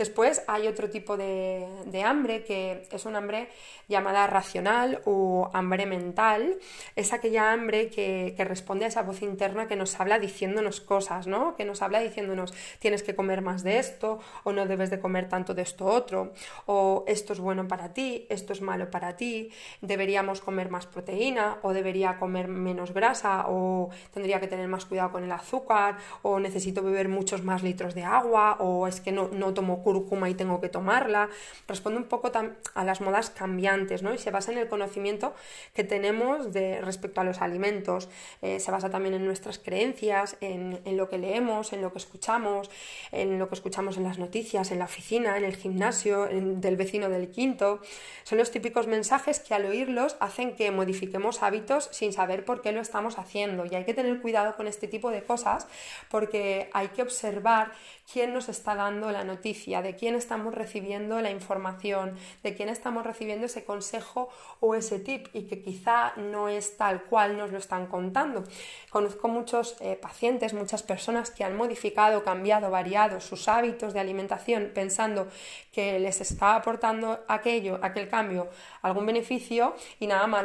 Después 0.00 0.42
hay 0.46 0.66
otro 0.66 0.88
tipo 0.88 1.18
de, 1.18 2.02
hambre 2.06 2.42
que 2.42 2.88
es 2.90 3.04
un 3.04 3.16
hambre 3.16 3.48
llamada 3.86 4.26
racional 4.26 5.02
o 5.04 5.50
hambre 5.52 5.84
mental. 5.84 6.58
Es 6.96 7.12
aquella 7.12 7.52
hambre 7.52 7.90
que, 7.90 8.34
responde 8.38 8.86
a 8.86 8.88
esa 8.88 9.02
voz 9.02 9.20
interna 9.20 9.68
que 9.68 9.76
nos 9.76 10.00
habla 10.00 10.18
diciéndonos 10.18 10.80
cosas, 10.80 11.26
¿no? 11.26 11.54
Que 11.54 11.66
nos 11.66 11.82
habla 11.82 12.00
diciéndonos 12.10 12.52
tienes 12.78 13.02
que 13.02 13.14
comer 13.14 13.40
más 13.40 13.62
de 13.62 13.78
esto 13.78 14.20
o 14.44 14.52
no 14.52 14.66
debes 14.66 14.90
de 14.90 15.00
comer 15.00 15.28
tanto 15.28 15.54
de 15.54 15.62
esto 15.62 15.86
otro 15.86 16.32
o 16.66 17.04
esto 17.06 17.32
es 17.32 17.40
bueno 17.40 17.66
para 17.68 17.94
ti, 17.94 18.26
esto 18.28 18.52
es 18.52 18.60
malo 18.60 18.90
para 18.90 19.16
ti, 19.16 19.50
deberíamos 19.80 20.40
comer 20.40 20.70
más 20.70 20.86
proteína 20.86 21.58
o 21.62 21.72
debería 21.72 22.18
comer 22.18 22.48
menos 22.48 22.92
grasa 22.92 23.46
o 23.48 23.90
tendría 24.12 24.40
que 24.40 24.48
tener 24.48 24.68
más 24.68 24.84
cuidado 24.84 25.12
con 25.12 25.24
el 25.24 25.32
azúcar 25.32 25.96
o 26.22 26.40
necesito 26.40 26.82
beber 26.82 27.08
muchos 27.08 27.42
más 27.42 27.62
litros 27.62 27.94
de 27.94 28.04
agua 28.04 28.56
o 28.60 28.86
es 28.86 29.00
que 29.00 29.12
no, 29.12 29.28
no 29.28 29.54
tomo 29.54 29.82
cúrcuma 29.82 30.28
y 30.28 30.34
tengo 30.34 30.60
que 30.60 30.68
tomarla. 30.68 31.28
Responde 31.68 31.98
un 31.98 32.04
poco 32.04 32.30
a 32.74 32.84
las 32.84 33.00
modas 33.00 33.30
cambiantes, 33.30 34.02
¿no? 34.02 34.12
Y 34.14 34.18
se 34.18 34.30
basa 34.30 34.52
en 34.52 34.58
el 34.58 34.68
conocimiento 34.68 35.34
que 35.74 35.84
tenemos 35.84 36.52
de, 36.52 36.80
respecto 36.80 37.20
a 37.20 37.24
los 37.24 37.40
alimentos. 37.40 38.08
Eh, 38.42 38.60
se 38.60 38.70
basa 38.70 38.90
también 38.90 39.14
en 39.14 39.24
nuestras 39.24 39.58
creencias, 39.58 40.36
en, 40.40 40.80
lo 40.96 41.08
que 41.08 41.18
leemos, 41.18 41.72
en 41.72 41.82
lo 41.82 41.92
que 41.92 41.98
escuchamos, 42.00 42.70
en 43.12 43.38
lo 43.38 43.48
que 43.48 43.54
escuchamos 43.54 43.96
en 43.96 44.04
las 44.04 44.18
noticias, 44.18 44.70
en 44.70 44.78
la 44.78 44.86
oficina, 44.86 45.36
en 45.38 45.44
el 45.44 45.56
gimnasio, 45.56 46.26
del 46.26 46.76
vecino 46.76 47.08
del 47.08 47.30
quinto. 47.30 47.80
Son 48.24 48.38
los 48.38 48.50
típicos 48.50 48.86
mensajes 48.86 49.40
que 49.40 49.54
al 49.54 49.66
oírlos 49.66 50.16
hacen 50.20 50.56
que 50.56 50.70
modifiquemos 50.70 51.42
hábitos 51.42 51.88
sin 51.92 52.12
saber 52.12 52.44
por 52.44 52.62
qué 52.62 52.72
lo 52.72 52.80
estamos 52.80 53.18
haciendo. 53.18 53.64
Y 53.66 53.74
hay 53.74 53.84
que 53.84 53.94
tener 53.94 54.20
cuidado 54.20 54.56
con 54.56 54.66
este 54.66 54.88
tipo 54.88 55.10
de 55.10 55.22
cosas 55.22 55.66
porque 56.10 56.70
hay 56.72 56.88
que 56.88 57.02
observar 57.02 57.72
quién 58.12 58.32
nos 58.32 58.48
está 58.48 58.74
dando 58.74 59.10
la 59.12 59.24
noticia, 59.24 59.82
de 59.82 59.94
quién 59.94 60.14
estamos 60.14 60.54
recibiendo 60.54 61.20
la 61.20 61.30
información, 61.30 62.16
de 62.42 62.54
quién 62.54 62.68
estamos 62.68 63.04
recibiendo 63.04 63.46
ese 63.46 63.64
consejo 63.64 64.28
o 64.60 64.74
ese 64.74 64.98
tip 64.98 65.28
y 65.32 65.42
que 65.42 65.62
quizá 65.62 66.12
no 66.16 66.48
es 66.48 66.76
tal 66.76 67.04
cual 67.04 67.36
nos 67.36 67.52
lo 67.52 67.58
están 67.58 67.86
contando. 67.86 68.44
Conozco 68.90 69.28
muchos 69.28 69.76
eh, 69.80 69.96
pacientes, 70.00 70.54
muchas 70.54 70.82
personas 70.82 71.30
que 71.30 71.44
han 71.44 71.56
modificado, 71.56 71.89
cambiado, 71.94 72.70
variado 72.70 73.20
sus 73.20 73.48
hábitos 73.48 73.92
de 73.92 74.00
alimentación 74.00 74.70
pensando 74.74 75.28
que 75.72 75.98
les 75.98 76.20
está 76.20 76.56
aportando 76.56 77.20
aquello, 77.28 77.78
aquel 77.82 78.08
cambio, 78.08 78.48
algún 78.82 79.06
beneficio 79.06 79.74
y 79.98 80.06
nada 80.06 80.26
más, 80.26 80.44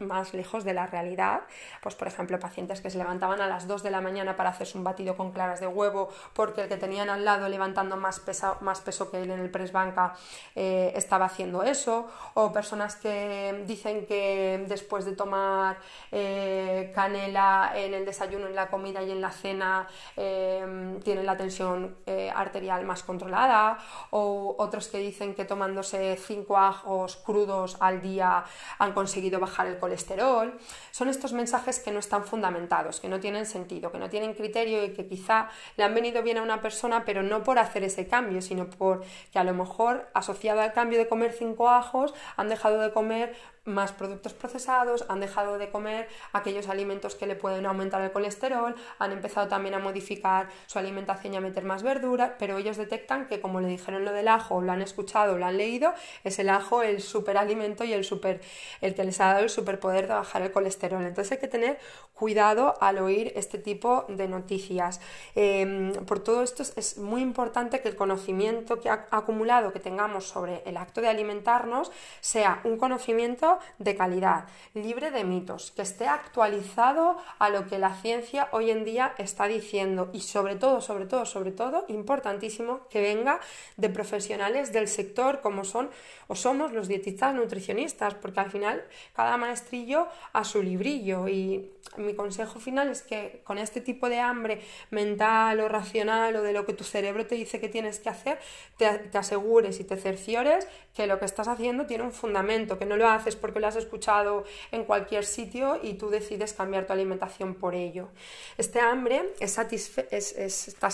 más, 0.00 0.34
lejos 0.34 0.64
de 0.64 0.74
la 0.74 0.86
realidad. 0.86 1.42
Pues 1.82 1.94
por 1.94 2.08
ejemplo, 2.08 2.38
pacientes 2.38 2.80
que 2.80 2.90
se 2.90 2.98
levantaban 2.98 3.40
a 3.40 3.46
las 3.46 3.68
2 3.68 3.82
de 3.82 3.90
la 3.90 4.00
mañana 4.00 4.36
para 4.36 4.50
hacerse 4.50 4.76
un 4.76 4.84
batido 4.84 5.16
con 5.16 5.32
claras 5.32 5.60
de 5.60 5.66
huevo 5.66 6.08
porque 6.32 6.62
el 6.62 6.68
que 6.68 6.76
tenían 6.76 7.08
al 7.10 7.24
lado 7.24 7.48
levantando 7.48 7.96
más, 7.96 8.22
más 8.60 8.80
peso 8.80 9.10
que 9.10 9.22
él 9.22 9.30
en 9.30 9.40
el 9.40 9.50
press 9.50 9.72
banca 9.72 10.14
eh, 10.54 10.92
estaba 10.96 11.26
haciendo 11.26 11.62
eso, 11.62 12.08
o 12.34 12.52
personas 12.52 12.96
que 12.96 13.64
dicen 13.66 14.06
que 14.06 14.64
después 14.68 15.04
de 15.04 15.14
tomar 15.14 15.78
eh, 16.10 16.90
canela 16.94 17.72
en 17.74 17.94
el 17.94 18.04
desayuno, 18.04 18.46
en 18.46 18.54
la 18.54 18.68
comida 18.68 19.02
y 19.02 19.10
en 19.10 19.20
la 19.20 19.30
cena 19.30 19.86
eh, 20.16 20.64
tienen 21.02 21.26
la 21.26 21.36
tensión 21.36 21.96
arterial 22.34 22.84
más 22.84 23.02
controlada, 23.02 23.78
o 24.10 24.54
otros 24.58 24.88
que 24.88 24.98
dicen 24.98 25.34
que 25.34 25.44
tomándose 25.44 26.16
cinco 26.16 26.56
ajos 26.58 27.16
crudos 27.16 27.76
al 27.80 28.00
día 28.00 28.44
han 28.78 28.92
conseguido 28.92 29.40
bajar 29.40 29.66
el 29.66 29.78
colesterol. 29.78 30.58
Son 30.90 31.08
estos 31.08 31.32
mensajes 31.32 31.78
que 31.80 31.90
no 31.90 31.98
están 31.98 32.24
fundamentados, 32.24 33.00
que 33.00 33.08
no 33.08 33.20
tienen 33.20 33.46
sentido, 33.46 33.92
que 33.92 33.98
no 33.98 34.08
tienen 34.08 34.34
criterio 34.34 34.84
y 34.84 34.92
que 34.92 35.06
quizá 35.06 35.48
le 35.76 35.84
han 35.84 35.94
venido 35.94 36.22
bien 36.22 36.38
a 36.38 36.42
una 36.42 36.60
persona, 36.60 37.04
pero 37.04 37.22
no 37.22 37.42
por 37.42 37.58
hacer 37.58 37.84
ese 37.84 38.06
cambio, 38.06 38.42
sino 38.42 38.68
por 38.68 39.02
que 39.32 39.38
a 39.38 39.44
lo 39.44 39.54
mejor 39.54 40.08
asociado 40.14 40.60
al 40.60 40.72
cambio 40.72 40.98
de 40.98 41.08
comer 41.08 41.32
cinco 41.32 41.68
ajos 41.68 42.14
han 42.36 42.48
dejado 42.48 42.80
de 42.80 42.92
comer 42.92 43.36
más 43.68 43.92
productos 43.92 44.34
procesados, 44.34 45.04
han 45.08 45.20
dejado 45.20 45.58
de 45.58 45.70
comer 45.70 46.08
aquellos 46.32 46.68
alimentos 46.68 47.14
que 47.14 47.26
le 47.26 47.36
pueden 47.36 47.66
aumentar 47.66 48.02
el 48.02 48.12
colesterol, 48.12 48.74
han 48.98 49.12
empezado 49.12 49.48
también 49.48 49.74
a 49.74 49.78
modificar 49.78 50.48
su 50.66 50.78
alimentación 50.78 51.34
y 51.34 51.36
a 51.36 51.40
meter 51.40 51.64
más 51.64 51.82
verdura, 51.82 52.36
pero 52.38 52.58
ellos 52.58 52.76
detectan 52.76 53.26
que 53.26 53.40
como 53.40 53.60
le 53.60 53.68
dijeron 53.68 54.04
lo 54.04 54.12
del 54.12 54.28
ajo, 54.28 54.60
lo 54.60 54.72
han 54.72 54.82
escuchado, 54.82 55.38
lo 55.38 55.46
han 55.46 55.56
leído, 55.56 55.94
es 56.24 56.38
el 56.38 56.48
ajo 56.48 56.82
el 56.82 57.00
superalimento 57.00 57.84
y 57.84 57.92
el 57.92 58.04
super 58.04 58.40
el 58.80 58.94
que 58.94 59.04
les 59.04 59.20
ha 59.20 59.26
dado 59.26 59.44
el 59.44 59.50
superpoder 59.50 60.08
de 60.08 60.14
bajar 60.14 60.42
el 60.42 60.52
colesterol. 60.52 61.04
Entonces 61.04 61.32
hay 61.32 61.38
que 61.38 61.48
tener 61.48 61.78
cuidado 62.14 62.74
al 62.80 62.98
oír 62.98 63.32
este 63.36 63.58
tipo 63.58 64.04
de 64.08 64.28
noticias. 64.28 65.00
Em, 65.34 65.92
por 66.06 66.20
todo 66.20 66.42
esto 66.42 66.62
es 66.62 66.98
muy 66.98 67.22
importante 67.22 67.80
que 67.80 67.88
el 67.88 67.96
conocimiento 67.96 68.80
que 68.80 68.90
ha 68.90 69.06
acumulado 69.10 69.72
que 69.72 69.80
tengamos 69.80 70.26
sobre 70.26 70.62
el 70.66 70.76
acto 70.76 71.00
de 71.00 71.08
alimentarnos 71.08 71.90
sea 72.20 72.60
un 72.64 72.76
conocimiento 72.76 73.57
de 73.78 73.96
calidad, 73.96 74.46
libre 74.74 75.10
de 75.10 75.24
mitos, 75.24 75.70
que 75.72 75.82
esté 75.82 76.06
actualizado 76.06 77.16
a 77.38 77.50
lo 77.50 77.66
que 77.66 77.78
la 77.78 77.94
ciencia 77.94 78.48
hoy 78.52 78.70
en 78.70 78.84
día 78.84 79.14
está 79.18 79.46
diciendo. 79.46 80.10
Y 80.12 80.20
sobre 80.20 80.56
todo, 80.56 80.80
sobre 80.80 81.06
todo, 81.06 81.24
sobre 81.26 81.52
todo, 81.52 81.84
importantísimo, 81.88 82.86
que 82.88 83.00
venga 83.00 83.40
de 83.76 83.88
profesionales 83.88 84.72
del 84.72 84.88
sector 84.88 85.40
como 85.40 85.64
son 85.64 85.90
o 86.26 86.34
somos 86.34 86.72
los 86.72 86.88
dietistas 86.88 87.34
nutricionistas, 87.34 88.14
porque 88.14 88.40
al 88.40 88.50
final 88.50 88.84
cada 89.14 89.36
maestrillo 89.36 90.08
a 90.32 90.44
su 90.44 90.62
librillo. 90.62 91.28
Y 91.28 91.72
mi 91.96 92.14
consejo 92.14 92.60
final 92.60 92.90
es 92.90 93.02
que 93.02 93.40
con 93.44 93.58
este 93.58 93.80
tipo 93.80 94.08
de 94.08 94.20
hambre 94.20 94.60
mental 94.90 95.60
o 95.60 95.68
racional 95.68 96.36
o 96.36 96.42
de 96.42 96.52
lo 96.52 96.66
que 96.66 96.74
tu 96.74 96.84
cerebro 96.84 97.26
te 97.26 97.34
dice 97.34 97.60
que 97.60 97.68
tienes 97.68 97.98
que 97.98 98.08
hacer, 98.08 98.38
te, 98.76 98.86
asegures 99.16 99.80
y 99.80 99.84
te 99.84 99.96
cerciores 99.96 100.68
que 100.94 101.06
lo 101.06 101.18
que 101.18 101.24
estás 101.24 101.48
haciendo 101.48 101.86
tiene 101.86 102.04
un 102.04 102.12
fundamento, 102.12 102.78
que 102.78 102.86
no 102.86 102.96
lo 102.96 103.08
haces 103.08 103.36
porque 103.36 103.47
lo 103.56 103.66
has 103.66 103.76
escuchado 103.76 104.44
en 104.72 104.84
cualquier 104.84 105.24
sitio 105.24 105.78
y 105.82 105.94
tú 105.94 106.10
decides 106.10 106.52
cambiar 106.52 106.86
tu 106.86 106.92
alimentación 106.92 107.54
por 107.54 107.74
ello. 107.74 108.08
Este 108.56 108.80
hambre 108.80 109.34
es 109.40 109.58
está, 109.58 110.90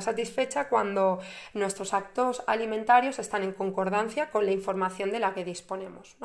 satisfecha 0.00 0.68
cuando 0.68 1.20
nuestros 1.54 1.94
actos 1.94 2.42
alimentarios 2.46 3.18
están 3.18 3.42
en 3.42 3.52
concordancia 3.52 4.30
con 4.30 4.46
la 4.46 4.52
información 4.52 5.10
de 5.10 5.20
la 5.20 5.34
que 5.34 5.44
disponemos. 5.44 6.16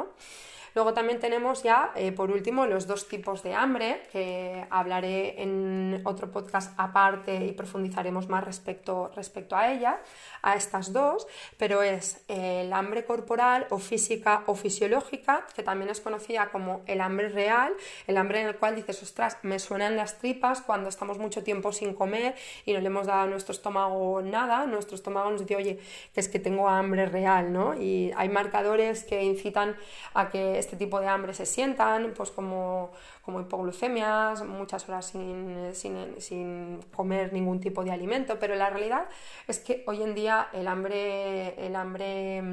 Luego 0.75 0.93
también 0.93 1.19
tenemos 1.19 1.63
ya, 1.63 1.91
eh, 1.95 2.11
por 2.11 2.31
último, 2.31 2.65
los 2.65 2.85
dos 2.85 3.07
tipos 3.07 3.43
de 3.43 3.53
hambre, 3.53 4.03
que 4.11 4.65
hablaré 4.69 5.41
en 5.41 6.01
otro 6.03 6.31
podcast 6.31 6.73
aparte 6.77 7.45
y 7.45 7.53
profundizaremos 7.53 8.27
más 8.27 8.43
respecto, 8.43 9.09
respecto 9.15 9.55
a 9.55 9.71
ella, 9.71 10.01
a 10.41 10.55
estas 10.55 10.91
dos, 10.91 11.27
pero 11.57 11.81
es 11.81 12.23
el 12.27 12.73
hambre 12.73 13.05
corporal 13.05 13.67
o 13.69 13.79
física 13.79 14.43
o 14.47 14.55
fisiológica, 14.55 15.47
que 15.55 15.63
también 15.63 15.89
es 15.89 16.01
conocida 16.01 16.49
como 16.51 16.81
el 16.87 16.99
hambre 16.99 17.29
real, 17.29 17.73
el 18.05 18.17
hambre 18.17 18.41
en 18.41 18.47
el 18.47 18.57
cual 18.57 18.75
dices, 18.75 19.01
ostras, 19.01 19.37
me 19.43 19.59
suenan 19.59 19.95
las 19.95 20.19
tripas 20.19 20.61
cuando 20.61 20.89
estamos 20.89 21.17
mucho 21.17 21.41
tiempo 21.41 21.71
sin 21.71 21.93
comer 21.93 22.35
y 22.65 22.73
no 22.73 22.81
le 22.81 22.87
hemos 22.87 23.07
dado 23.07 23.21
a 23.21 23.27
nuestro 23.27 23.53
estómago 23.53 24.21
nada, 24.21 24.65
nuestro 24.65 24.95
estómago 24.95 25.31
nos 25.31 25.39
dice, 25.39 25.55
oye, 25.55 25.79
que 26.13 26.19
es 26.19 26.27
que 26.27 26.39
tengo 26.39 26.67
hambre 26.67 27.05
real, 27.05 27.53
¿no? 27.53 27.79
Y 27.79 28.11
hay 28.17 28.27
marcadores 28.27 29.05
que 29.05 29.23
incitan 29.23 29.77
a 30.13 30.29
que 30.29 30.64
este 30.65 30.77
tipo 30.77 30.99
de 30.99 31.07
hambre 31.07 31.33
se 31.33 31.45
sientan, 31.45 32.13
pues 32.15 32.31
como, 32.31 32.91
como 33.21 33.39
hipoglucemias, 33.39 34.43
muchas 34.43 34.87
horas 34.89 35.05
sin, 35.05 35.73
sin, 35.73 36.19
sin, 36.19 36.79
comer 36.95 37.31
ningún 37.33 37.59
tipo 37.59 37.83
de 37.83 37.91
alimento, 37.91 38.37
pero 38.39 38.55
la 38.55 38.69
realidad 38.69 39.07
es 39.47 39.59
que 39.59 39.83
hoy 39.87 40.01
en 40.03 40.15
día 40.15 40.49
el 40.53 40.67
hambre, 40.67 41.65
el 41.65 41.75
hambre 41.75 42.43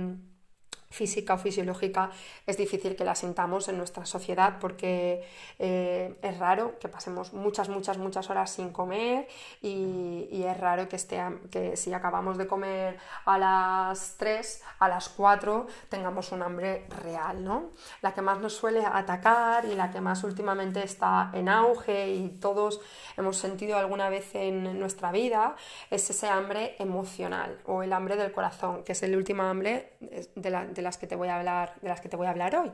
física 0.93 1.35
o 1.35 1.39
fisiológica 1.39 2.11
es 2.47 2.57
difícil 2.57 2.95
que 2.95 3.05
la 3.05 3.15
sintamos 3.15 3.69
en 3.69 3.79
nuestra 3.79 4.07
sociedad 4.07 4.59
porque 4.61 5.27
eh, 5.59 6.15
es 6.23 6.39
raro 6.39 6.79
que 6.79 6.89
pasemos 6.89 7.33
muchas, 7.33 7.69
muchas, 7.69 7.99
muchas 7.99 8.31
horas 8.31 8.51
sin 8.51 8.71
comer 8.71 9.27
y, 9.61 10.43
es 10.43 10.59
raro 10.59 10.89
que, 10.89 10.97
esté, 10.97 11.23
que 11.51 11.77
si 11.77 11.93
acabamos 11.93 12.37
de 12.37 12.47
comer 12.47 12.99
a 13.25 13.39
las 13.39 14.17
3, 14.19 14.63
a 14.81 14.89
las 14.89 15.09
4 15.09 15.67
tengamos 15.89 16.33
un 16.33 16.43
hambre 16.43 16.87
real, 17.03 17.45
¿no? 17.45 17.71
La 18.03 18.13
que 18.13 18.23
más 18.23 18.41
nos 18.41 18.55
suele 18.55 18.85
atacar 18.85 19.65
y 19.65 19.75
la 19.75 19.91
que 19.91 20.01
más 20.01 20.25
últimamente 20.25 20.83
está 20.83 21.31
en 21.33 21.49
auge 21.49 22.09
y 22.11 22.29
todos 22.29 22.81
hemos 23.17 23.37
sentido 23.37 23.79
alguna 23.79 24.09
vez 24.09 24.35
en 24.35 24.79
nuestra 24.79 25.13
vida 25.13 25.57
es 25.91 26.11
ese 26.11 26.29
hambre 26.29 26.77
emocional 26.79 27.59
o 27.67 27.83
el 27.83 27.93
hambre 27.93 28.17
del 28.17 28.33
corazón, 28.33 28.83
que 28.85 28.93
es 28.93 29.03
el 29.03 29.17
último 29.17 29.43
hambre 29.45 29.93
de 30.35 30.51
la, 30.51 30.82
las 30.83 30.99
que 30.99 31.07
te 31.07 31.17
voy 31.17 31.29
a 31.29 31.37
hablar, 31.39 31.75
de 31.81 31.89
las 31.89 32.01
que 32.01 32.09
te 32.09 32.17
voy 32.17 32.27
a 32.27 32.31
hablar 32.31 32.57
hoy. 32.57 32.73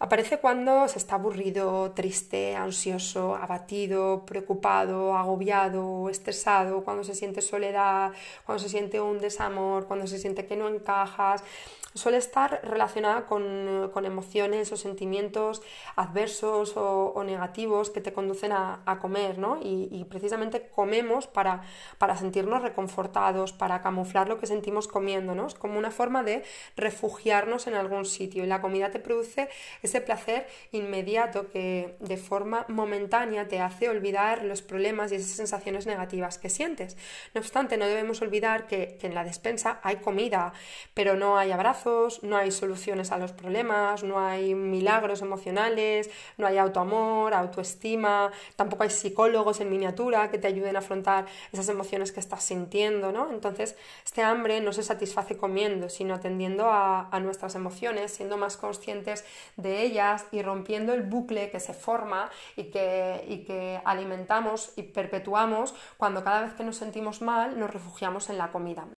Aparece 0.00 0.38
cuando 0.38 0.88
se 0.88 0.98
está 0.98 1.14
aburrido, 1.14 1.92
triste, 1.92 2.56
ansioso, 2.56 3.36
abatido, 3.36 4.26
preocupado, 4.26 5.16
agobiado, 5.16 6.10
estresado, 6.10 6.82
cuando 6.84 7.04
se 7.04 7.14
siente 7.14 7.40
soledad, 7.40 8.10
cuando 8.44 8.62
se 8.62 8.68
siente 8.68 9.00
un 9.00 9.20
desamor, 9.20 9.86
cuando 9.86 10.06
se 10.06 10.18
siente 10.18 10.46
que 10.46 10.56
no 10.56 10.68
encajas, 10.68 11.44
suele 11.94 12.16
estar 12.16 12.60
relacionada 12.64 13.26
con, 13.26 14.04
emociones 14.04 14.72
o 14.72 14.76
sentimientos 14.76 15.62
adversos 15.96 16.76
o, 16.76 17.22
negativos 17.24 17.90
que 17.90 18.00
te 18.00 18.12
conducen 18.12 18.52
a, 18.52 18.98
comer, 19.00 19.38
¿no? 19.38 19.58
Y, 19.62 20.04
precisamente 20.10 20.68
comemos 20.68 21.26
para, 21.26 21.62
para 21.98 22.16
sentirnos 22.16 22.62
reconfortados, 22.62 23.52
para 23.52 23.80
camuflar 23.80 24.28
lo 24.28 24.38
que 24.38 24.46
sentimos 24.46 24.88
comiendo, 24.88 25.34
¿no? 25.34 25.46
Es 25.46 25.54
como 25.54 25.78
una 25.78 25.90
forma 25.90 26.22
de 26.22 26.42
refugiarnos 26.76 27.66
en 27.66 27.74
algún 27.74 28.04
sitio 28.04 28.44
y 28.44 28.46
la 28.46 28.60
comida 28.60 28.90
te 28.90 28.98
produce 28.98 29.48
ese 29.82 30.00
placer 30.00 30.46
inmediato 30.72 31.48
que 31.48 31.96
de 32.00 32.16
forma 32.16 32.66
momentánea 32.68 33.48
te 33.48 33.60
hace 33.60 33.88
olvidar 33.88 34.44
los 34.44 34.62
problemas 34.62 35.12
y 35.12 35.16
esas 35.16 35.36
sensaciones 35.36 35.86
negativas 35.86 36.38
que 36.38 36.50
sientes. 36.50 36.96
No 37.34 37.40
obstante, 37.40 37.76
no 37.76 37.86
debemos 37.86 38.20
olvidar 38.20 38.66
que, 38.66 38.96
que 39.00 39.06
en 39.06 39.14
la 39.14 39.24
despensa 39.24 39.80
hay 39.82 39.96
comida, 39.96 40.52
pero 40.92 41.14
no 41.14 41.38
hay 41.38 41.52
abrazos, 41.52 41.83
no 42.22 42.36
hay 42.36 42.50
soluciones 42.50 43.12
a 43.12 43.18
los 43.18 43.32
problemas, 43.32 44.02
no 44.02 44.18
hay 44.18 44.54
milagros 44.54 45.22
emocionales, 45.22 46.10
no 46.38 46.46
hay 46.46 46.58
autoamor, 46.58 47.34
autoestima, 47.34 48.30
tampoco 48.56 48.84
hay 48.84 48.90
psicólogos 48.90 49.60
en 49.60 49.70
miniatura 49.70 50.30
que 50.30 50.38
te 50.38 50.46
ayuden 50.46 50.76
a 50.76 50.78
afrontar 50.80 51.26
esas 51.52 51.68
emociones 51.68 52.12
que 52.12 52.20
estás 52.20 52.42
sintiendo, 52.44 53.12
¿no? 53.12 53.30
Entonces, 53.30 53.76
este 54.04 54.22
hambre 54.22 54.60
no 54.60 54.72
se 54.72 54.82
satisface 54.82 55.36
comiendo, 55.36 55.88
sino 55.88 56.14
atendiendo 56.14 56.70
a, 56.70 57.08
nuestras 57.24 57.54
emociones, 57.54 58.12
siendo 58.12 58.36
más 58.36 58.56
conscientes 58.56 59.24
de 59.56 59.82
ellas 59.82 60.26
y 60.30 60.42
rompiendo 60.42 60.92
el 60.92 61.02
bucle 61.02 61.50
que 61.50 61.60
se 61.60 61.72
forma 61.72 62.28
y 62.56 62.64
que, 62.64 63.24
y 63.28 63.44
que 63.44 63.80
alimentamos 63.84 64.72
y 64.76 64.82
perpetuamos 64.82 65.74
cuando 65.96 66.22
cada 66.22 66.42
vez 66.42 66.54
que 66.54 66.64
nos 66.64 66.76
sentimos 66.76 67.22
mal 67.22 67.58
nos 67.58 67.70
refugiamos 67.70 68.28
en 68.30 68.38
la 68.38 68.50
comida. 68.50 68.93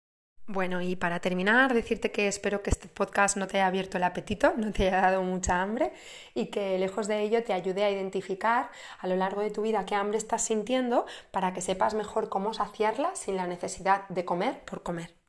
Bueno, 0.48 0.80
y 0.80 0.94
para 0.94 1.18
terminar, 1.18 1.74
decirte 1.74 2.12
que 2.12 2.28
espero 2.28 2.62
que 2.62 2.70
este 2.70 2.86
podcast 2.86 3.36
no 3.36 3.48
te 3.48 3.56
haya 3.56 3.66
abierto 3.66 3.96
el 3.96 4.04
apetito, 4.04 4.54
no 4.56 4.72
te 4.72 4.86
haya 4.86 5.00
dado 5.00 5.22
mucha 5.24 5.60
hambre 5.60 5.92
y 6.34 6.46
que 6.46 6.78
lejos 6.78 7.08
de 7.08 7.22
ello 7.22 7.42
te 7.42 7.52
ayude 7.52 7.82
a 7.82 7.90
identificar 7.90 8.70
a 9.00 9.08
lo 9.08 9.16
largo 9.16 9.40
de 9.40 9.50
tu 9.50 9.62
vida 9.62 9.84
qué 9.86 9.96
hambre 9.96 10.18
estás 10.18 10.42
sintiendo 10.44 11.04
para 11.32 11.52
que 11.52 11.62
sepas 11.62 11.94
mejor 11.94 12.28
cómo 12.28 12.54
saciarla 12.54 13.16
sin 13.16 13.34
la 13.36 13.48
necesidad 13.48 14.08
de 14.08 14.24
comer 14.24 14.60
por 14.64 14.84
comer. 14.84 15.15